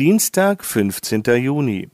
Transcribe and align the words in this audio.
Dienstag, 0.00 0.64
15. 0.64 1.22
Juni. 1.24 1.90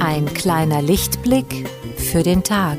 Ein 0.00 0.26
kleiner 0.34 0.82
Lichtblick 0.82 1.66
für 1.96 2.22
den 2.22 2.42
Tag. 2.42 2.76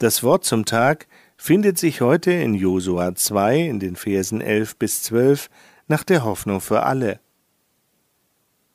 Das 0.00 0.22
Wort 0.22 0.46
zum 0.46 0.64
Tag 0.64 1.08
findet 1.36 1.76
sich 1.76 2.00
heute 2.00 2.32
in 2.32 2.54
Josua 2.54 3.14
2 3.14 3.58
in 3.60 3.80
den 3.80 3.96
Versen 3.96 4.40
11 4.40 4.76
bis 4.76 5.02
12 5.02 5.50
nach 5.88 6.04
der 6.04 6.24
Hoffnung 6.24 6.62
für 6.62 6.84
alle. 6.84 7.20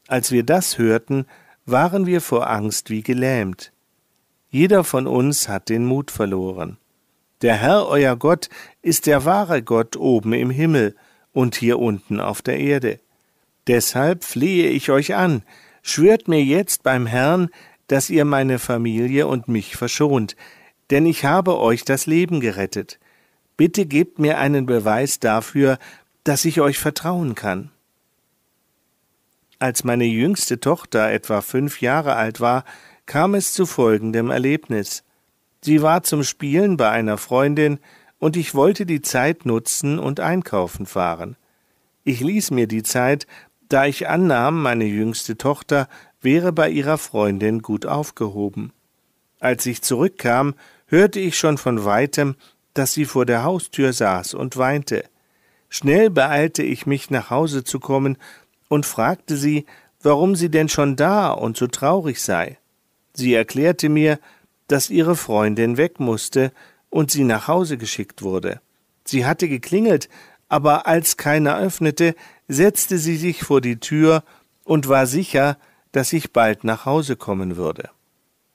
Als 0.08 0.32
wir 0.32 0.44
das 0.44 0.78
hörten, 0.78 1.26
waren 1.66 2.06
wir 2.06 2.22
vor 2.22 2.48
Angst 2.48 2.92
wie 2.92 3.02
gelähmt. 3.02 3.74
Jeder 4.52 4.84
von 4.84 5.08
uns 5.08 5.50
hat 5.50 5.70
den 5.70 5.84
Mut 5.84 6.12
verloren. 6.12 6.78
Der 7.42 7.56
Herr 7.56 7.88
euer 7.88 8.16
Gott 8.18 8.50
ist 8.84 9.08
der 9.08 9.26
wahre 9.26 9.64
Gott 9.64 9.98
oben 9.98 10.32
im 10.34 10.52
Himmel 10.52 10.96
und 11.34 11.56
hier 11.56 11.80
unten 11.80 12.20
auf 12.20 12.44
der 12.44 12.60
Erde. 12.60 13.00
Deshalb 13.66 14.24
flehe 14.24 14.70
ich 14.70 14.92
euch 14.92 15.16
an, 15.16 15.42
schwört 15.82 16.28
mir 16.28 16.44
jetzt 16.44 16.84
beim 16.84 17.08
Herrn, 17.08 17.50
dass 17.88 18.12
ihr 18.12 18.26
meine 18.26 18.60
Familie 18.60 19.26
und 19.26 19.48
mich 19.48 19.76
verschont, 19.76 20.36
denn 20.92 21.06
ich 21.06 21.26
habe 21.26 21.60
euch 21.60 21.86
das 21.86 22.06
Leben 22.06 22.40
gerettet. 22.40 23.00
Bitte 23.58 23.86
gebt 23.86 24.20
mir 24.20 24.38
einen 24.38 24.66
Beweis 24.66 25.20
dafür, 25.20 25.78
dass 26.24 26.46
ich 26.46 26.62
euch 26.62 26.78
vertrauen 26.78 27.36
kann. 27.36 27.72
Als 29.60 29.84
meine 29.84 30.06
jüngste 30.06 30.60
Tochter 30.60 31.12
etwa 31.12 31.42
fünf 31.42 31.82
Jahre 31.82 32.16
alt 32.16 32.42
war, 32.42 32.66
kam 33.06 33.36
es 33.36 33.54
zu 33.54 33.66
folgendem 33.66 34.30
Erlebnis. 34.30 35.04
Sie 35.62 35.82
war 35.82 36.04
zum 36.04 36.24
Spielen 36.24 36.78
bei 36.78 36.90
einer 36.90 37.18
Freundin, 37.18 37.80
und 38.18 38.38
ich 38.38 38.56
wollte 38.56 38.86
die 38.86 39.02
Zeit 39.02 39.46
nutzen 39.46 40.00
und 40.00 40.20
einkaufen 40.20 40.86
fahren. 40.86 41.36
Ich 42.04 42.22
ließ 42.22 42.52
mir 42.52 42.68
die 42.68 42.84
Zeit, 42.84 43.28
da 43.70 43.86
ich 43.86 44.08
annahm, 44.08 44.62
meine 44.62 44.86
jüngste 44.86 45.38
Tochter 45.38 45.88
wäre 46.22 46.52
bei 46.52 46.70
ihrer 46.70 46.98
Freundin 46.98 47.62
gut 47.62 47.86
aufgehoben. 47.86 48.72
Als 49.40 49.66
ich 49.66 49.82
zurückkam, 49.82 50.56
hörte 50.88 51.20
ich 51.20 51.38
schon 51.38 51.58
von 51.58 51.86
weitem, 51.86 52.36
dass 52.74 52.94
sie 52.94 53.06
vor 53.06 53.26
der 53.26 53.44
Haustür 53.44 53.94
saß 53.94 54.34
und 54.34 54.58
weinte. 54.58 55.06
Schnell 55.70 56.10
beeilte 56.10 56.64
ich 56.64 56.86
mich, 56.86 57.10
nach 57.10 57.30
Hause 57.30 57.64
zu 57.64 57.80
kommen, 57.80 58.18
und 58.68 58.86
fragte 58.86 59.38
sie, 59.38 59.66
warum 60.02 60.36
sie 60.36 60.50
denn 60.50 60.70
schon 60.70 60.96
da 60.96 61.32
und 61.32 61.58
so 61.58 61.68
traurig 61.68 62.22
sei. 62.22 62.58
Sie 63.14 63.34
erklärte 63.34 63.90
mir, 63.90 64.20
dass 64.68 64.90
ihre 64.90 65.16
Freundin 65.16 65.78
weg 65.78 66.00
musste 66.00 66.52
und 66.90 67.12
sie 67.12 67.24
nach 67.24 67.48
Hause 67.48 67.78
geschickt 67.78 68.22
wurde. 68.22 68.62
Sie 69.04 69.26
hatte 69.26 69.48
geklingelt, 69.48 70.10
aber 70.48 70.88
als 70.88 71.18
keiner 71.18 71.58
öffnete, 71.58 72.16
setzte 72.48 72.98
sie 72.98 73.18
sich 73.18 73.44
vor 73.44 73.62
die 73.62 73.80
Tür 73.80 74.24
und 74.64 74.88
war 74.88 75.08
sicher, 75.08 75.58
dass 75.92 76.14
ich 76.14 76.34
bald 76.34 76.64
nach 76.64 76.86
Hause 76.86 77.16
kommen 77.16 77.58
würde. 77.58 77.90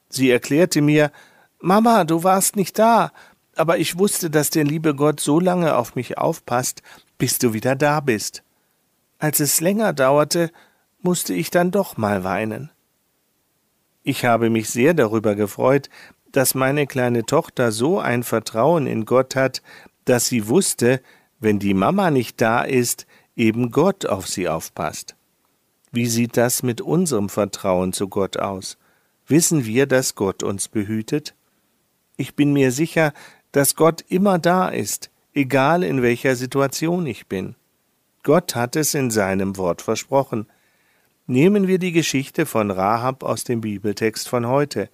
Sie 0.08 0.30
erklärte 0.30 0.82
mir, 0.82 1.12
Mama, 1.60 2.04
du 2.04 2.22
warst 2.24 2.56
nicht 2.56 2.78
da, 2.78 3.12
aber 3.54 3.78
ich 3.78 3.98
wusste, 3.98 4.30
dass 4.30 4.48
der 4.48 4.64
liebe 4.64 4.94
Gott 4.94 5.20
so 5.20 5.38
lange 5.38 5.76
auf 5.76 5.94
mich 5.94 6.16
aufpasst, 6.16 6.82
bis 7.18 7.38
du 7.38 7.52
wieder 7.52 7.76
da 7.76 8.00
bist. 8.00 8.42
Als 9.18 9.40
es 9.40 9.60
länger 9.60 9.92
dauerte, 9.92 10.50
musste 11.02 11.34
ich 11.34 11.50
dann 11.50 11.70
doch 11.70 11.98
mal 11.98 12.24
weinen. 12.24 12.70
Ich 14.02 14.24
habe 14.24 14.48
mich 14.48 14.70
sehr 14.70 14.94
darüber 14.94 15.34
gefreut, 15.34 15.90
dass 16.32 16.54
meine 16.54 16.86
kleine 16.86 17.26
Tochter 17.26 17.72
so 17.72 17.98
ein 17.98 18.22
Vertrauen 18.22 18.86
in 18.86 19.04
Gott 19.04 19.36
hat, 19.36 19.62
dass 20.06 20.26
sie 20.26 20.48
wusste, 20.48 21.02
wenn 21.38 21.58
die 21.58 21.74
Mama 21.74 22.10
nicht 22.10 22.40
da 22.40 22.62
ist, 22.62 23.06
eben 23.36 23.70
Gott 23.70 24.06
auf 24.06 24.26
sie 24.26 24.48
aufpasst. 24.48 25.16
Wie 25.92 26.06
sieht 26.06 26.36
das 26.36 26.62
mit 26.62 26.80
unserem 26.80 27.28
Vertrauen 27.28 27.92
zu 27.92 28.08
Gott 28.08 28.38
aus? 28.38 28.78
Wissen 29.26 29.64
wir, 29.66 29.86
dass 29.86 30.14
Gott 30.14 30.42
uns 30.42 30.68
behütet? 30.68 31.34
Ich 32.20 32.36
bin 32.36 32.52
mir 32.52 32.70
sicher, 32.70 33.14
dass 33.50 33.76
Gott 33.76 34.04
immer 34.10 34.38
da 34.38 34.68
ist, 34.68 35.10
egal 35.32 35.82
in 35.82 36.02
welcher 36.02 36.36
Situation 36.36 37.06
ich 37.06 37.28
bin. 37.28 37.54
Gott 38.24 38.54
hat 38.54 38.76
es 38.76 38.92
in 38.92 39.10
seinem 39.10 39.56
Wort 39.56 39.80
versprochen. 39.80 40.46
Nehmen 41.26 41.66
wir 41.66 41.78
die 41.78 41.92
Geschichte 41.92 42.44
von 42.44 42.70
Rahab 42.70 43.22
aus 43.22 43.44
dem 43.44 43.62
Bibeltext 43.62 44.28
von 44.28 44.46
heute. 44.46 44.90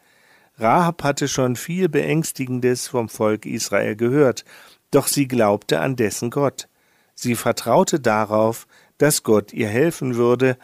Rahab 0.56 1.02
hatte 1.02 1.26
schon 1.26 1.56
viel 1.56 1.88
Beängstigendes 1.88 2.86
vom 2.86 3.08
Volk 3.08 3.44
Israel 3.44 3.96
gehört, 3.96 4.44
doch 4.92 5.08
sie 5.08 5.26
glaubte 5.26 5.80
an 5.80 5.96
dessen 5.96 6.30
Gott. 6.30 6.68
Sie 7.16 7.34
vertraute 7.34 7.98
darauf, 7.98 8.68
dass 8.98 9.24
Gott 9.24 9.52
ihr 9.52 9.68
helfen 9.68 10.14
würde, 10.14 10.56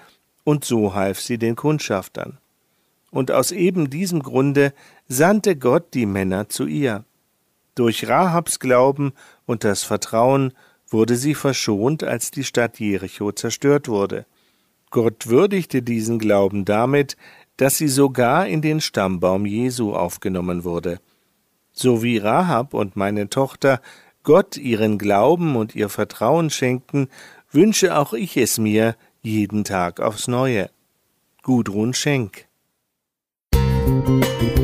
und 0.44 0.64
so 0.64 0.94
half 0.94 1.18
sie 1.18 1.38
den 1.38 1.56
Kundschaftern 1.56 2.38
und 3.12 3.30
aus 3.30 3.52
eben 3.52 3.90
diesem 3.90 4.22
Grunde 4.22 4.72
sandte 5.06 5.54
Gott 5.54 5.94
die 5.94 6.06
Männer 6.06 6.48
zu 6.48 6.66
ihr. 6.66 7.04
Durch 7.74 8.08
Rahabs 8.08 8.58
Glauben 8.58 9.12
und 9.44 9.64
das 9.64 9.84
Vertrauen 9.84 10.52
wurde 10.88 11.16
sie 11.16 11.34
verschont, 11.34 12.02
als 12.02 12.30
die 12.30 12.42
Stadt 12.42 12.80
Jericho 12.80 13.30
zerstört 13.30 13.86
wurde. 13.86 14.26
Gott 14.90 15.28
würdigte 15.28 15.82
diesen 15.82 16.18
Glauben 16.18 16.64
damit, 16.64 17.16
dass 17.56 17.76
sie 17.76 17.88
sogar 17.88 18.46
in 18.46 18.62
den 18.62 18.80
Stammbaum 18.80 19.46
Jesu 19.46 19.94
aufgenommen 19.94 20.64
wurde. 20.64 20.98
So 21.72 22.02
wie 22.02 22.18
Rahab 22.18 22.74
und 22.74 22.96
meine 22.96 23.28
Tochter 23.28 23.80
Gott 24.22 24.56
ihren 24.56 24.98
Glauben 24.98 25.56
und 25.56 25.74
ihr 25.74 25.88
Vertrauen 25.88 26.48
schenken, 26.48 27.08
wünsche 27.50 27.96
auch 27.96 28.14
ich 28.14 28.36
es 28.36 28.58
mir 28.58 28.96
jeden 29.20 29.64
Tag 29.64 30.00
aufs 30.00 30.28
neue. 30.28 30.70
Gudrun 31.42 31.92
Schenk 31.92 32.46
Thank 34.04 34.58
you. 34.58 34.61